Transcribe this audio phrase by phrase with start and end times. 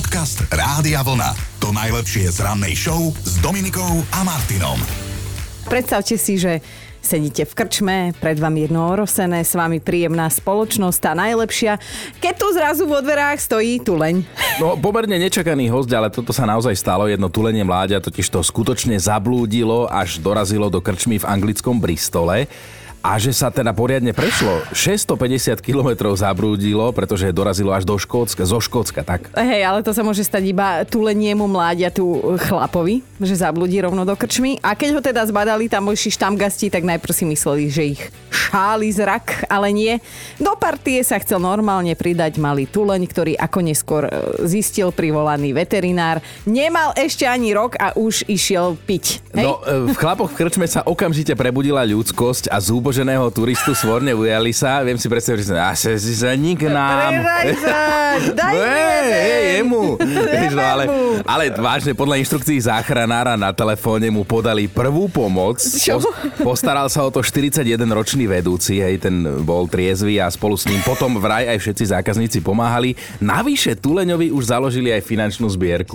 [0.00, 1.36] Podcast Rádia Vlna.
[1.60, 4.80] To najlepšie z rannej show s Dominikou a Martinom.
[5.68, 6.64] Predstavte si, že
[7.04, 11.76] sedíte v krčme, pred vami jedno orosené, s vami príjemná spoločnosť, tá najlepšia.
[12.16, 14.24] Keď tu zrazu vo dverách stojí tuleň.
[14.56, 17.04] No, pomerne nečakaný host, ale toto sa naozaj stalo.
[17.04, 22.48] Jedno tulenie mláďa totiž to skutočne zablúdilo, až dorazilo do krčmy v anglickom Bristole
[23.04, 24.62] a že sa teda poriadne prešlo.
[24.72, 29.26] 650 km zabrúdilo, pretože dorazilo až do Škótska, zo Škótska, tak.
[29.34, 31.50] Hej, ale to sa môže stať iba tuleniemu
[31.90, 34.62] tu chlapovi, že zabludí rovno do krčmy.
[34.62, 38.92] A keď ho teda zbadali tam tamojší štamgasti, tak najprv si mysleli, že ich šáli
[38.92, 39.96] zrak, ale nie.
[40.36, 44.12] Do partie sa chcel normálne pridať malý tuleň, ktorý ako neskôr e,
[44.44, 46.20] zistil privolaný veterinár.
[46.44, 49.24] Nemal ešte ani rok a už išiel piť.
[49.32, 49.46] Hej?
[49.48, 54.10] No, e, v chlapoch v krčme sa okamžite prebudila ľudskosť a zúbo zuboženého turistu svorne
[54.10, 54.82] ujali sa.
[54.82, 57.22] Viem si predstaviť, že sa, si sa nik nám.
[58.34, 59.30] Daj
[59.62, 59.94] jemu.
[60.58, 60.84] no, ale,
[61.22, 65.62] ale vážne, podľa inštrukcií záchranára na telefóne mu podali prvú pomoc.
[65.62, 66.02] Čo?
[66.42, 71.14] Postaral sa o to 41-ročný vedúci, hej, ten bol triezvy a spolu s ním potom
[71.22, 72.98] vraj aj všetci zákazníci pomáhali.
[73.22, 75.94] Navyše Tuleňovi už založili aj finančnú zbierku.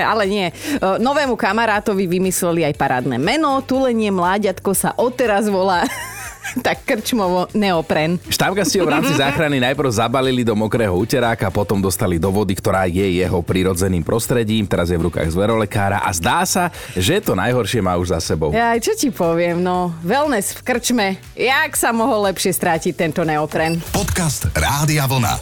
[0.00, 0.48] Ale nie.
[0.80, 3.60] Novému kamarátovi vymysleli aj parádne meno.
[3.60, 5.82] Tulenie mláďatko sa odteraz volá volá
[6.66, 8.22] tak krčmovo neopren.
[8.62, 12.86] si ho v rámci záchrany najprv zabalili do mokrého uteráka, potom dostali do vody, ktorá
[12.86, 17.82] je jeho prirodzeným prostredím, teraz je v rukách zverolekára a zdá sa, že to najhoršie
[17.82, 18.54] má už za sebou.
[18.54, 23.82] Ja, čo ti poviem, no, wellness v krčme, jak sa mohol lepšie strátiť tento neopren?
[23.90, 25.34] Podcast Rádia Vlna.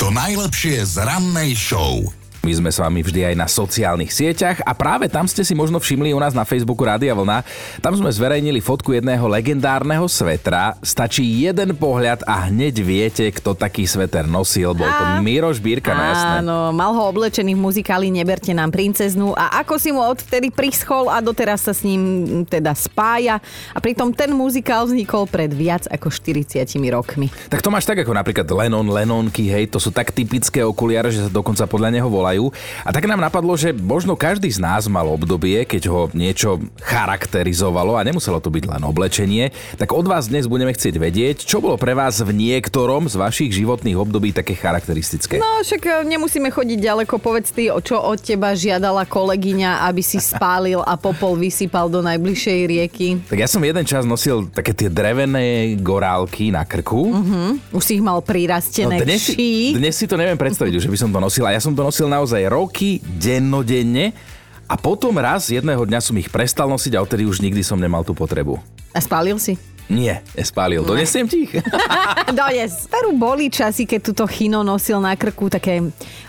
[0.00, 2.25] To najlepšie z rannej show.
[2.46, 5.82] My sme s vami vždy aj na sociálnych sieťach a práve tam ste si možno
[5.82, 7.42] všimli u nás na Facebooku Rádia Vlna.
[7.82, 10.78] Tam sme zverejnili fotku jedného legendárneho svetra.
[10.78, 14.78] Stačí jeden pohľad a hneď viete, kto taký sveter nosil.
[14.78, 16.46] Bol to Miroš Bírka, no jasné.
[16.46, 21.10] Áno, mal ho oblečený v muzikáli Neberte nám princeznú a ako si mu odvtedy prischol
[21.10, 23.42] a doteraz sa s ním teda spája.
[23.74, 26.62] A pritom ten muzikál vznikol pred viac ako 40
[26.94, 27.26] rokmi.
[27.50, 31.26] Tak to máš tak ako napríklad Lennon, Lennonky, hej, to sú tak typické okuliare, že
[31.26, 32.52] sa dokonca podľa neho volajú majú.
[32.84, 37.96] A tak nám napadlo, že možno každý z nás mal obdobie, keď ho niečo charakterizovalo
[37.96, 39.56] a nemuselo to byť len oblečenie.
[39.80, 43.56] Tak od vás dnes budeme chcieť vedieť, čo bolo pre vás v niektorom z vašich
[43.56, 45.40] životných období také charakteristické.
[45.40, 50.04] No však e, nemusíme chodiť ďaleko, povedz ty, o čo od teba žiadala kolegyňa, aby
[50.04, 53.06] si spálil a popol vysypal do najbližšej rieky.
[53.32, 57.14] Tak ja som jeden čas nosil také tie drevené gorálky na krku.
[57.14, 57.56] Uh-huh.
[57.72, 60.98] Už si ich mal prirastené no, dnes, si, dnes si to neviem predstaviť, že by
[60.98, 61.44] som to nosil.
[61.46, 64.16] A ja som to nosil naozaj naozaj roky, dennodenne
[64.64, 68.02] a potom raz jedného dňa som ich prestal nosiť a odtedy už nikdy som nemal
[68.02, 68.56] tú potrebu.
[68.96, 69.60] A spálil si?
[69.86, 70.82] Nie, nespálil.
[70.82, 71.62] Donesiem ti ich?
[72.34, 72.90] Dones.
[72.90, 75.78] Peru boli časy, keď túto chino nosil na krku také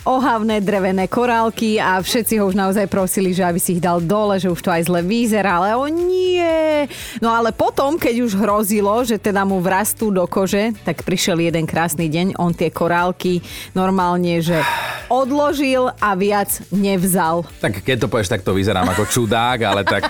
[0.05, 4.37] ohavné drevené korálky a všetci ho už naozaj prosili, že aby si ich dal dole,
[4.37, 6.85] že už to aj zle vyzerá, ale o nie.
[7.17, 11.65] No ale potom, keď už hrozilo, že teda mu vrastú do kože, tak prišiel jeden
[11.65, 13.41] krásny deň, on tie korálky
[13.73, 14.61] normálne, že
[15.07, 17.44] odložil a viac nevzal.
[17.57, 20.06] Tak keď to povieš, tak to vyzerám ako čudák, ale tak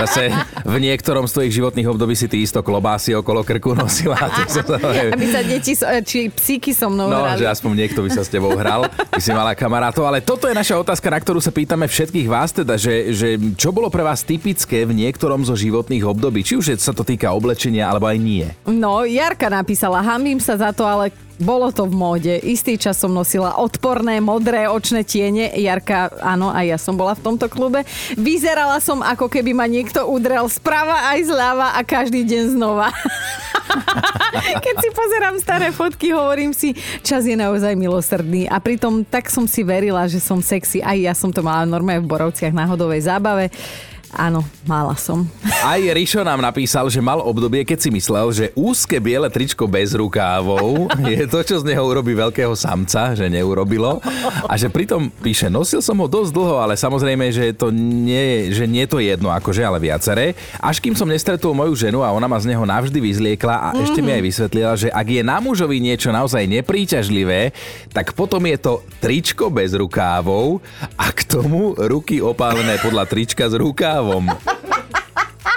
[0.00, 0.30] zase
[0.62, 4.18] v niektorom z tvojich životných období si ty isto klobásy okolo krku nosila.
[4.20, 5.72] Aby sa deti,
[6.04, 7.38] či psíky so mnou No, hrali.
[7.38, 10.04] že aspoň niekto by sa s tebou hral, by si mala kamarátov.
[10.04, 13.70] Ale toto je naša otázka, na ktorú sa pýtame všetkých vás, teda, že, že čo
[13.70, 16.42] bolo pre vás typické v niektorom zo životných období?
[16.42, 18.46] Či už sa to týka oblečenia, alebo aj nie?
[18.64, 21.10] No, Jarka napísala, hambím sa za to, ale
[21.40, 22.34] bolo to v móde.
[22.36, 25.48] Istý čas som nosila odporné modré očné tiene.
[25.56, 27.82] Jarka, áno, aj ja som bola v tomto klube.
[28.14, 32.92] Vyzerala som, ako keby ma niekto udrel sprava aj zľava a každý deň znova.
[34.64, 38.44] Keď si pozerám staré fotky, hovorím si, čas je naozaj milosrdný.
[38.46, 40.84] A pritom tak som si verila, že som sexy.
[40.84, 43.48] Aj ja som to mala normálne v Borovciach na hodovej zábave.
[44.10, 45.22] Áno, mala som.
[45.62, 49.94] Aj Rišo nám napísal, že mal obdobie, keď si myslel, že úzke biele tričko bez
[49.94, 54.02] rukávov je to, čo z neho urobí veľkého samca, že neurobilo.
[54.50, 58.66] A že pritom píše, nosil som ho dosť dlho, ale samozrejme, že to nie, že
[58.66, 60.34] nie to jedno, akože, ale viaceré.
[60.58, 63.84] Až kým som nestretol moju ženu a ona ma z neho navždy vyzliekla a mm-hmm.
[63.86, 67.54] ešte mi aj vysvetlila, že ak je na mužovi niečo naozaj nepríťažlivé,
[67.94, 70.58] tak potom je to tričko bez rukávov
[70.98, 74.24] a k tomu ruky opálené podľa trička z rukávov právom.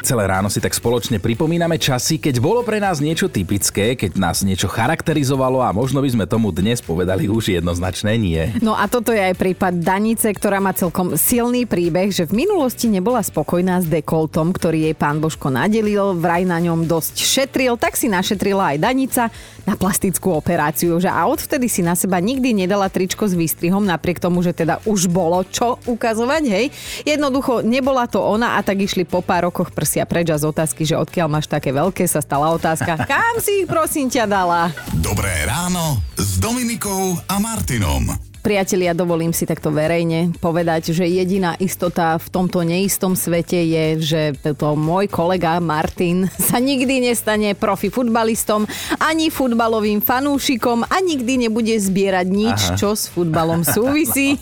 [0.03, 4.43] Celé ráno si tak spoločne pripomíname časy, keď bolo pre nás niečo typické, keď nás
[4.43, 8.51] niečo charakterizovalo a možno by sme tomu dnes povedali už jednoznačné nie.
[8.59, 12.91] No a toto je aj prípad Danice, ktorá má celkom silný príbeh, že v minulosti
[12.91, 17.95] nebola spokojná s dekoltom, ktorý jej pán Božko nadelil, vraj na ňom dosť šetril, tak
[17.95, 19.31] si našetrila aj Danica,
[19.63, 20.99] na plastickú operáciu.
[20.99, 24.83] Že a odvtedy si na seba nikdy nedala tričko s výstrihom, napriek tomu, že teda
[24.83, 26.65] už bolo čo ukazovať, hej.
[27.07, 30.83] Jednoducho nebola to ona a tak išli po pár rokoch prsia preč a z otázky,
[30.87, 34.71] že odkiaľ máš také veľké, sa stala otázka, kam si ich prosím ťa dala?
[34.99, 38.32] Dobré ráno s Dominikou a Martinom.
[38.43, 44.21] Priatelia, dovolím si takto verejne povedať, že jediná istota v tomto neistom svete je, že
[44.59, 48.67] to môj kolega Martin sa nikdy nestane profi futbalistom,
[48.99, 52.75] ani futbalovým fanúšikom a nikdy nebude zbierať nič, Aha.
[52.75, 54.35] čo s futbalom súvisí.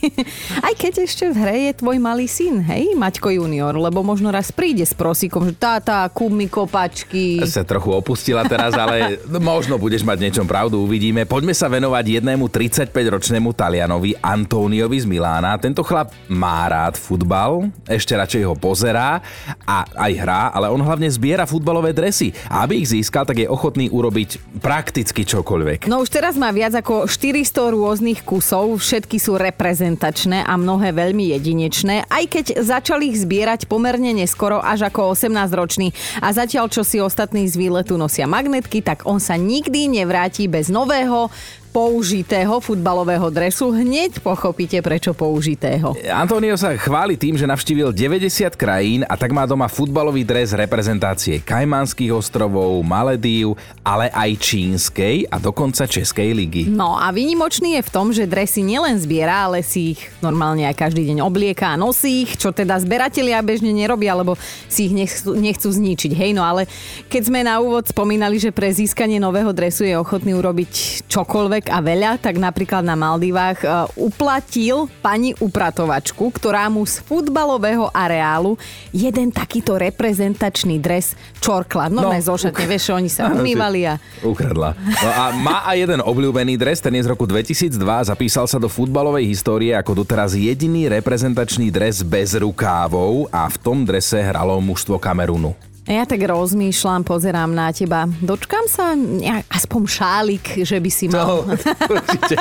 [0.65, 4.49] Aj keď ešte v hre je tvoj malý syn, hej, Maťko junior, lebo možno raz
[4.49, 7.37] príde s prosíkom, že táta, kúp mi kopačky.
[7.45, 9.21] Sa trochu opustila teraz, ale
[9.53, 11.29] možno budeš mať niečom pravdu, uvidíme.
[11.29, 15.59] Poďme sa venovať jednému 35-ročnému Talianu Talianovi Antoniovi z Milána.
[15.59, 19.19] Tento chlap má rád futbal, ešte radšej ho pozerá
[19.67, 22.31] a aj hrá, ale on hlavne zbiera futbalové dresy.
[22.47, 25.91] A aby ich získal, tak je ochotný urobiť prakticky čokoľvek.
[25.91, 31.35] No už teraz má viac ako 400 rôznych kusov, všetky sú reprezentačné a mnohé veľmi
[31.35, 35.91] jedinečné, aj keď začali ich zbierať pomerne neskoro, až ako 18-ročný.
[36.23, 40.71] A zatiaľ, čo si ostatní z výletu nosia magnetky, tak on sa nikdy nevráti bez
[40.71, 41.27] nového,
[41.71, 43.71] použitého futbalového dresu.
[43.71, 45.95] Hneď pochopíte, prečo použitého.
[46.11, 51.39] Antonio sa chváli tým, že navštívil 90 krajín a tak má doma futbalový dres reprezentácie
[51.39, 53.55] Kajmanských ostrovov, Maledív,
[53.87, 56.67] ale aj čínskej a dokonca Českej ligy.
[56.67, 60.75] No a výnimočný je v tom, že dresy nielen zbiera, ale si ich normálne aj
[60.75, 64.35] každý deň oblieka a nosí ich, čo teda zberatelia bežne nerobia, lebo
[64.67, 66.11] si ich nechcú, nechcú zničiť.
[66.11, 66.67] Hej, no ale
[67.07, 71.69] keď sme na úvod spomínali, že pre získanie nového dresu je ochotný urobiť čokoľvek, človek
[71.69, 78.57] a veľa, tak napríklad na Maldivách uh, uplatil pani upratovačku, ktorá mu z futbalového areálu
[78.89, 81.93] jeden takýto reprezentačný dres čorkla.
[81.93, 84.01] No, no zo šatne, vieš, oni sa umývali a...
[84.25, 84.73] Ukradla.
[84.73, 87.77] No a má aj jeden obľúbený dres, ten je z roku 2002,
[88.09, 93.85] zapísal sa do futbalovej histórie ako doteraz jediný reprezentačný dres bez rukávov a v tom
[93.85, 95.70] drese hralo mužstvo Kamerunu.
[95.89, 98.05] Ja tak rozmýšľam, pozerám na teba.
[98.21, 101.41] Dočkam sa nejak, aspoň šálik, že by si mal.
[101.41, 101.57] No,
[101.89, 102.37] určite.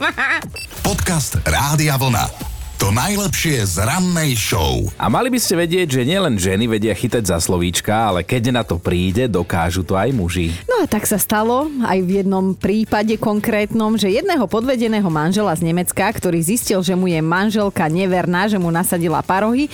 [0.88, 2.56] Podcast Rádia Vlna.
[2.80, 4.88] To najlepšie z rannej show.
[4.96, 8.64] A mali by ste vedieť, že nielen ženy vedia chytať za slovíčka, ale keď na
[8.64, 10.52] to príde, dokážu to aj muži.
[10.68, 15.64] No a tak sa stalo aj v jednom prípade konkrétnom, že jedného podvedeného manžela z
[15.72, 19.72] Nemecka, ktorý zistil, že mu je manželka neverná, že mu nasadila parohy,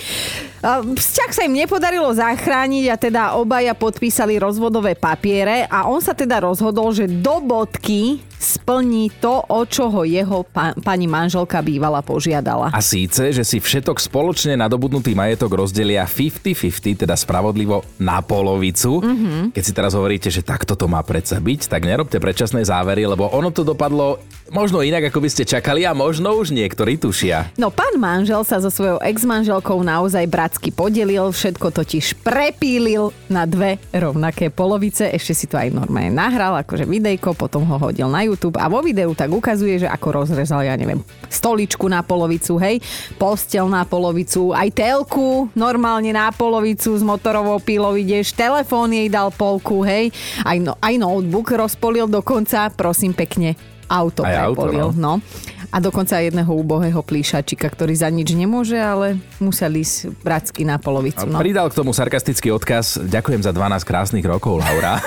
[0.63, 6.39] Vzťah sa im nepodarilo zachrániť a teda obaja podpísali rozvodové papiere a on sa teda
[6.39, 12.75] rozhodol, že do bodky splní to, o čo ho jeho pa- pani manželka bývala požiadala.
[12.75, 18.99] A síce, že si všetok spoločne nadobudnutý majetok rozdelia 50-50, teda spravodlivo na polovicu.
[18.99, 19.55] Mm-hmm.
[19.55, 23.31] Keď si teraz hovoríte, že takto to má predsa byť, tak nerobte predčasné závery, lebo
[23.31, 24.19] ono to dopadlo
[24.51, 27.55] možno inak, ako by ste čakali a možno už niektorí tušia.
[27.55, 33.81] No pán manžel sa so svojou ex-manželkou naozaj bratsky podelil, všetko totiž prepílil na dve
[33.89, 38.61] rovnaké polovice, ešte si to aj normálne nahral, akože videjko, potom ho hodil na YouTube
[38.61, 42.77] a vo videu tak ukazuje, že ako rozrezal, ja neviem, stoličku na polovicu, hej,
[43.17, 49.33] postel na polovicu, aj telku normálne na polovicu s motorovou pílou ideš, telefón jej dal
[49.33, 50.13] polku, hej,
[50.45, 53.57] aj, no, aj notebook rozpolil dokonca, prosím pekne,
[53.89, 55.17] auto aj prepolil, auto, no.
[55.17, 60.77] no a dokonca jedného úbohého plíšačika, ktorý za nič nemôže, ale musel ísť bratsky na
[60.77, 61.25] polovicu.
[61.25, 61.41] No.
[61.41, 63.01] Pridal k tomu sarkastický odkaz.
[63.01, 65.01] Ďakujem za 12 krásnych rokov, Laura.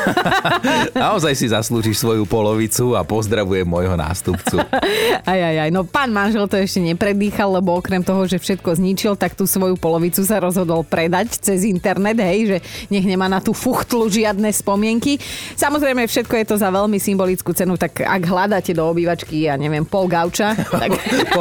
[1.07, 4.59] Naozaj si zaslúžiš svoju polovicu a pozdravujem môjho nástupcu.
[5.31, 5.71] aj, aj, aj.
[5.71, 9.79] No pán manžel to ešte nepredýchal, lebo okrem toho, že všetko zničil, tak tú svoju
[9.79, 12.59] polovicu sa rozhodol predať cez internet, hej, že
[12.91, 15.23] nech nemá na tú fuchtlu žiadne spomienky.
[15.55, 19.87] Samozrejme, všetko je to za veľmi symbolickú cenu, tak ak hľadáte do obývačky, ja neviem,
[19.87, 20.91] pol gauča, tak...
[21.33, 21.41] po,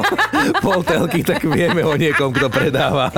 [0.61, 3.09] pol telky, tak vieme o niekom, kto predáva.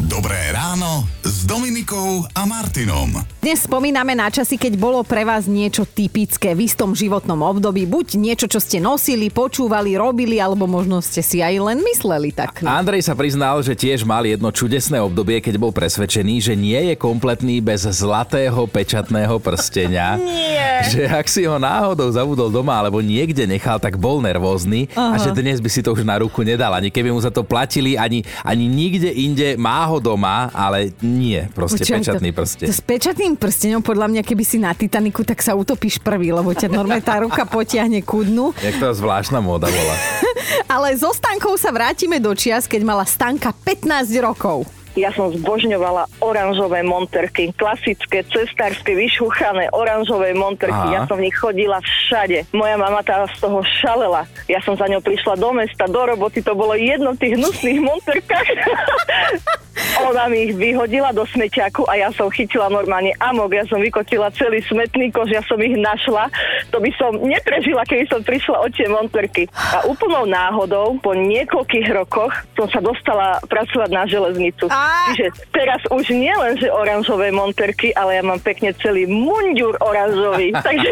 [0.00, 3.16] Dobré ráno s Dominikou a Martinom.
[3.40, 7.88] Dnes spomíname na časy, keď bolo pre vás niečo typické v istom životnom období.
[7.88, 12.60] Buď niečo, čo ste nosili, počúvali, robili, alebo možno ste si aj len mysleli tak.
[12.60, 12.68] No.
[12.68, 16.94] Andrej sa priznal, že tiež mal jedno čudesné obdobie, keď bol presvedčený, že nie je
[17.00, 20.20] kompletný bez zlatého pečatného prstenia.
[20.20, 20.60] nie.
[20.92, 25.16] Že ak si ho náhodou zabudol doma alebo niekde nechal, tak bol nervózny Aha.
[25.16, 26.72] a že dnes by si to už na ruku nedal.
[26.76, 31.29] Ani keby mu za to platili, ani, ani nikde inde má ho doma, ale nie,
[31.54, 32.66] proste Počujem, pečatný prsteň.
[32.66, 36.34] To, to s pečatným prsteňom, podľa mňa, keby si na Titaniku, tak sa utopíš prvý,
[36.34, 38.50] lebo ťa normálne tá ruka potiahne ku dnu.
[38.58, 39.94] Jak to zvláštna móda bola.
[40.74, 44.66] ale so Stankou sa vrátime do čias, keď mala Stanka 15 rokov.
[44.98, 50.74] Ja som zbožňovala oranžové monterky, klasické, cestárske, vyšúchané oranžové monterky.
[50.74, 50.90] Aha.
[50.90, 52.50] Ja som v nich chodila všade.
[52.50, 54.26] Moja mama tá z toho šalela.
[54.50, 57.78] Ja som za ňou prišla do mesta, do roboty, to bolo jedno v tých hnusných
[57.78, 58.48] monterkách.
[60.02, 63.52] Ona mi ich vyhodila do smeťaku a ja som chytila normálne amok.
[63.52, 66.28] Ja som vykotila celý smetný kož, ja som ich našla.
[66.70, 69.44] To by som neprežila, keby som prišla o tie monterky.
[69.50, 74.66] A úplnou náhodou, po niekoľkých rokoch, som sa dostala pracovať na železnicu.
[74.66, 75.10] Á!
[75.10, 80.52] Čiže teraz už nie len, že oranžové monterky, ale ja mám pekne celý munďur oranžový.
[80.66, 80.90] Takže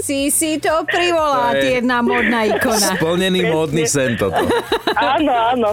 [0.00, 2.88] si si to privolá, To je- jedna modná ikona.
[2.92, 3.52] Splnený Presne.
[3.52, 4.42] módny sen toto.
[4.94, 5.70] áno, áno.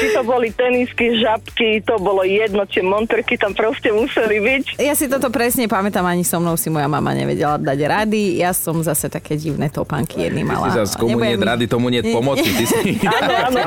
[0.00, 4.64] Či to boli tenisky, žabky, to bolo jedno, tie monterky tam proste museli byť.
[4.78, 8.38] Ja si toto presne pamätám, ani so mnou si moja mama nevedela dať rady.
[8.38, 10.66] Ja som zase také divné topánky jedný Ty mala.
[10.70, 12.46] si zase komu nie rady, tomu nie pomoci.
[12.46, 12.96] Ty si...
[13.22, 13.60] Áno, áno.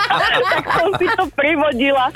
[0.52, 2.12] tak som si to privodila.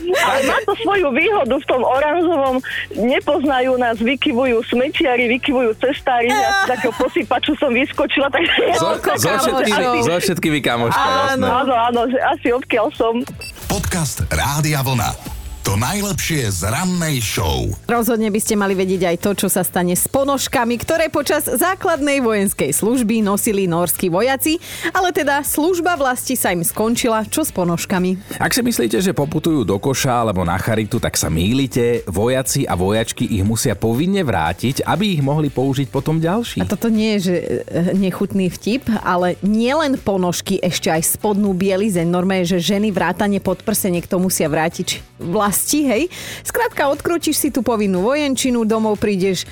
[0.00, 2.56] Ale má to svoju výhodu v tom oranžovom.
[2.96, 6.30] Nepoznajú nás, vykyvujú smetiari, vykyvujú cestári.
[6.30, 8.62] Ja z takého posypaču som vyskočila, takže...
[8.78, 11.08] So, Koľko so, všetkými, so všetkými kamoška.
[11.36, 13.14] Áno, áno, že asi odkiaľ som.
[13.70, 15.39] Podcast Rádia Vlna.
[15.60, 17.68] To najlepšie z rannej show.
[17.84, 22.24] Rozhodne by ste mali vedieť aj to, čo sa stane s ponožkami, ktoré počas základnej
[22.24, 24.56] vojenskej služby nosili norskí vojaci,
[24.96, 27.28] ale teda služba vlasti sa im skončila.
[27.28, 28.40] Čo s ponožkami?
[28.40, 32.08] Ak si myslíte, že poputujú do koša alebo na charitu, tak sa mýlite.
[32.08, 36.64] Vojaci a vojačky ich musia povinne vrátiť, aby ich mohli použiť potom ďalší.
[36.64, 42.08] A toto nie je, že eh, nechutný vtip, ale nielen ponožky, ešte aj spodnú bielizeň.
[42.08, 45.04] Normálne, že ženy vrátane podprseniek to musia vrátiť či-
[45.50, 46.02] vlasti, hej.
[46.46, 49.50] Skrátka, odkročíš si tú povinnú vojenčinu, domov prídeš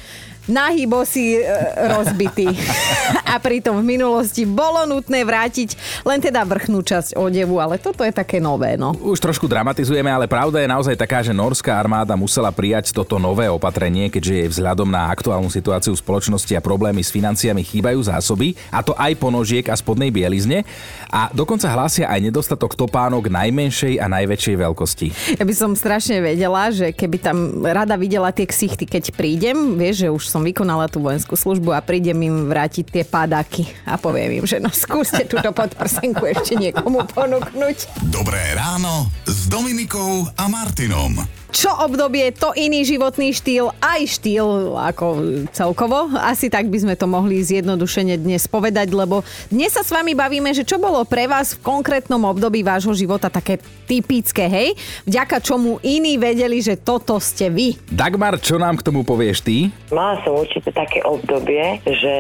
[0.48, 1.44] nahý, bosý, e,
[1.92, 2.48] rozbitý.
[3.32, 8.10] A pritom v minulosti bolo nutné vrátiť len teda vrchnú časť odevu, ale toto je
[8.10, 8.96] také nové, no.
[8.96, 13.46] Už trošku dramatizujeme, ale pravda je naozaj taká, že norská armáda musela prijať toto nové
[13.52, 18.80] opatrenie, keďže jej vzhľadom na aktuálnu situáciu spoločnosti a problémy s financiami chýbajú zásoby, a
[18.80, 20.64] to aj ponožiek a spodnej bielizne.
[21.12, 25.06] A dokonca hlásia aj nedostatok topánok najmenšej a najväčšej veľkosti.
[25.36, 30.04] Ja by som strašne vedela, že keby tam rada videla tie ksichty, keď prídem, vieš,
[30.04, 34.42] že už som vykonala tú vojenskú službu a prídem im vrátiť tie padáky a poviem
[34.42, 38.08] im, že no skúste túto podprsenku ešte niekomu ponúknuť.
[38.10, 41.38] Dobré ráno s Dominikou a Martinom.
[41.48, 45.06] Čo obdobie, to iný životný štýl, aj štýl ako
[45.48, 46.12] celkovo.
[46.20, 50.52] Asi tak by sme to mohli zjednodušene dnes povedať, lebo dnes sa s vami bavíme,
[50.52, 53.56] že čo bolo pre vás v konkrétnom období vášho života také
[53.88, 54.68] typické, hej?
[55.08, 57.80] Vďaka čomu iní vedeli, že toto ste vy.
[57.88, 59.72] Dagmar, čo nám k tomu povieš ty?
[59.88, 62.14] Mala som určite také obdobie, že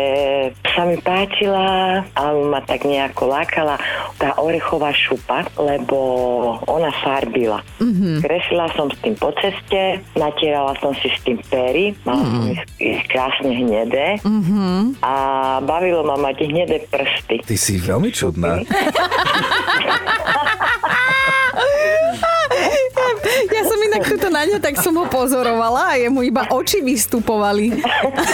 [0.72, 3.76] sa mi páčila, alebo ma tak nejako lákala
[4.16, 5.98] tá orechová šupa, lebo
[6.64, 7.60] ona farbila.
[7.76, 8.24] Mm-hmm.
[8.24, 12.62] Kreslila som s tým po ceste, natierala som si s tým pery, mala som ich,
[12.78, 15.02] ich krásne hnedé mm-hmm.
[15.02, 15.14] a
[15.62, 17.42] bavilo ma mať hnedé prsty.
[17.42, 18.62] Ty si veľmi čudná.
[23.58, 27.74] Ja som inak tuto na ňa, tak som ho pozorovala a jemu iba oči vystupovali.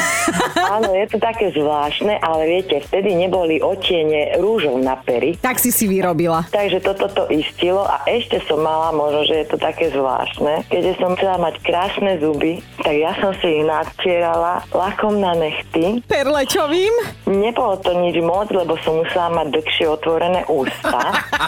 [0.75, 5.71] Áno, je to také zvláštne, ale viete, vtedy neboli otiene rúžov na pery, Tak si
[5.71, 6.49] si vyrobila.
[6.51, 10.93] Takže toto to istilo a ešte som mala, možno, že je to také zvláštne, keďže
[10.99, 16.03] som chcela mať krásne zuby, tak ja som si ich natierala lakom na nechty.
[16.11, 16.93] Perlečovým?
[17.31, 21.01] Nebolo to nič moc, lebo som musela mať dlhšie otvorené ústa,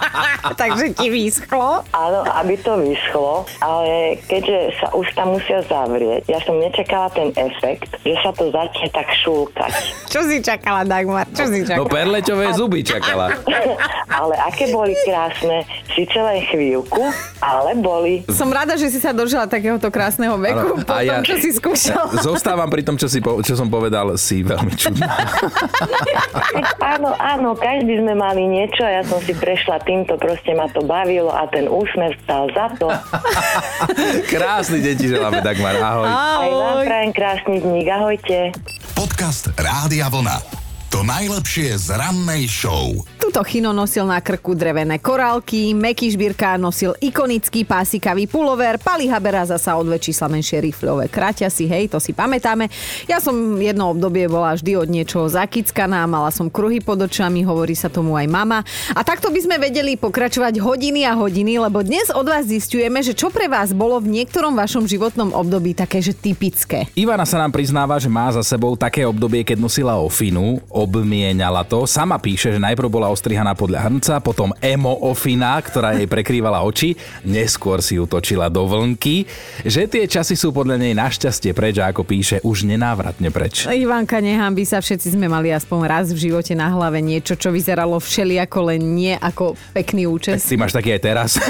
[0.61, 1.83] Takže ti vyschlo.
[1.91, 3.26] áno, aby to vyschlo,
[3.61, 8.89] ale keďže sa ústa musia zavrieť, ja som nečakala ten efekt, že sa to začne
[8.93, 9.73] tak šúlkať.
[10.13, 11.27] Čo si čakala, Dagmar?
[11.35, 11.85] Čo si čakala?
[11.85, 13.35] No perleťové zuby čakala.
[14.19, 17.05] ale aké boli krásne, síce len chvíľku,
[17.43, 18.25] ale boli.
[18.33, 22.17] Som rada, že si sa dožila takéhoto krásneho veku, Áno, po tom, čo si skúšala.
[22.27, 25.11] Zostávam pri tom, čo, si po, čo som povedal, si veľmi čudná.
[26.81, 30.81] Áno, áno, každý sme mali niečo a ja som si prešla týmto, proste ma to
[30.87, 32.89] bavilo a ten úsmev stal za to.
[34.33, 35.77] Krásny deň ti želáme, Dagmar.
[35.77, 36.09] Ahoj.
[36.09, 36.87] Aj vám Ahoj.
[36.87, 38.37] prajem krásny dní, ahojte.
[38.95, 40.66] Podcast Rádia Vlna.
[40.97, 42.89] To najlepšie z rannej show.
[43.21, 49.45] Tuto Chino nosil na krku drevené korálky, Meky Žbírka nosil ikonický pásikavý pulover, Pali Habera
[49.45, 52.73] zasa o dve čísla menšie rifľové kraťasy, hej, to si pamätáme.
[53.05, 57.77] Ja som jedno obdobie bola vždy od niečoho zakickaná, mala som kruhy pod očami, hovorí
[57.77, 58.65] sa tomu aj mama.
[58.97, 63.13] A takto by sme vedeli pokračovať hodiny a hodiny, lebo dnes od vás zistujeme, že
[63.13, 66.89] čo pre vás bolo v niektorom vašom životnom období také, že typické.
[66.97, 70.57] Ivana sa nám priznáva, že má za sebou také obdobie, keď nosila ofinu,
[70.87, 71.83] obmienala to.
[71.85, 76.95] Sama píše, že najprv bola ostrihaná podľa hrnca, potom emo ofina, ktorá jej prekrývala oči,
[77.27, 79.27] neskôr si ju točila do vlnky.
[79.67, 83.67] Že tie časy sú podľa nej našťastie preč a ako píše, už nenávratne preč.
[83.67, 87.99] Ivanka, nehambi sa, všetci sme mali aspoň raz v živote na hlave niečo, čo vyzeralo
[87.99, 90.47] všeliako, len nie ako pekný účes.
[90.47, 91.31] Ty máš taký aj teraz.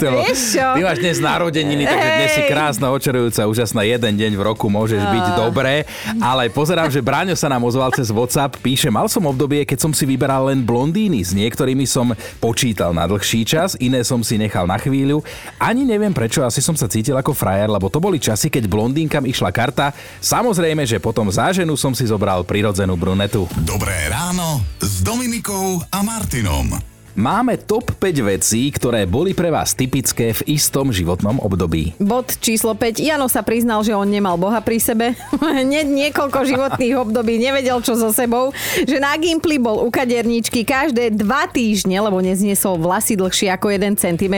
[0.00, 0.66] To- Vieš čo?
[0.76, 3.84] Ty máš dnes narodeniny, takže dnes si krásna, očarujúca, úžasná.
[3.84, 5.84] Jeden deň v roku môžeš byť dobré.
[6.16, 8.56] Ale pozerám, že Bráňo sa nám ozval cez WhatsApp.
[8.60, 11.20] Píše, mal som obdobie, keď som si vyberal len blondíny.
[11.20, 15.20] S niektorými som počítal na dlhší čas, iné som si nechal na chvíľu.
[15.60, 19.28] Ani neviem prečo, asi som sa cítil ako frajer, lebo to boli časy, keď blondínkam
[19.28, 19.92] išla karta.
[20.24, 23.44] Samozrejme, že potom za ženu som si zobral prirodzenú brunetu.
[23.68, 26.95] Dobré ráno s Dominikou a Martinom.
[27.16, 31.96] Máme top 5 vecí, ktoré boli pre vás typické v istom životnom období.
[31.96, 33.00] Bod číslo 5.
[33.00, 35.16] Jano sa priznal, že on nemal Boha pri sebe.
[35.40, 38.52] Hneď niekoľko životných období nevedel, čo so sebou.
[38.84, 43.96] Že na Gimply bol u kaderníčky každé dva týždne, lebo nezniesol vlasy dlhšie ako 1
[43.96, 44.36] cm.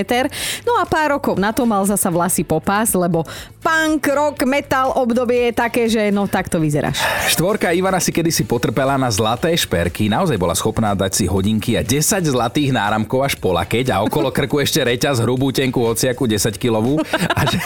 [0.62, 3.26] No a pár rokov na to mal zasa vlasy popás, lebo
[3.58, 7.02] punk, rock, metal obdobie je také, že no takto vyzeráš.
[7.26, 11.82] Štvorka Ivana si kedysi potrpela na zlaté šperky, naozaj bola schopná dať si hodinky a
[11.82, 16.54] 10 zlatých náramkov až po lakeť a okolo krku ešte reťaz hrubú tenkú hociaku 10
[16.56, 17.00] kilovú
[17.34, 17.60] a že,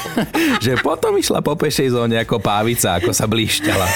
[0.60, 3.86] že potom išla po pešej zóne ako pávica, ako sa blíšťala.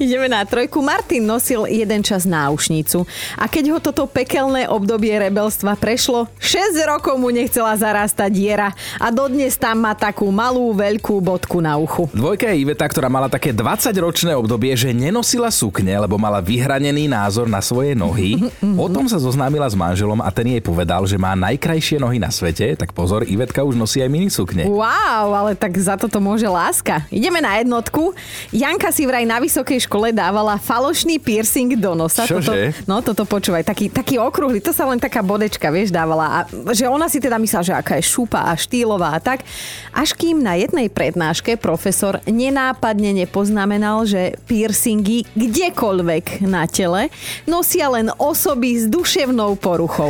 [0.00, 0.80] Ideme na trojku.
[0.80, 3.04] Martin nosil jeden čas náušnicu
[3.36, 9.12] a keď ho toto pekelné obdobie rebelstva prešlo, 6 rokov mu nechcela zarastať diera a
[9.12, 12.08] dodnes tam má takú malú veľkú bodku na uchu.
[12.14, 17.48] Dvojka je Iveta, ktorá mala také 20-ročné obdobie, že nenosila sukne, lebo mala vyhranený názor
[17.48, 18.48] na svoje nohy.
[18.60, 22.76] Potom sa zoznámila s manželom a ten jej povedal, že má najkrajšie nohy na svete.
[22.76, 24.68] Tak pozor, Ivetka už nosí aj minisukne.
[24.68, 27.04] Wow, ale tak za toto môže láska.
[27.08, 28.12] Ideme na jednotku.
[28.54, 32.24] Janka si vraj na vysokej škole dávala falošný piercing do nosa.
[32.28, 32.86] Toto, Čože?
[32.86, 36.26] no toto počúvaj, taký, taký okrúhly, to sa len taká bodečka, vieš, dávala.
[36.26, 36.38] A
[36.72, 39.42] že ona si teda myslela, že aká je šupa a štýlová a tak.
[39.90, 47.12] Až kým na jednej prednáške profesor nenápadne nepoznamenal, že piercingy kdekoľvek na tele
[47.46, 50.09] nosia len osoby s duševnou poruchou.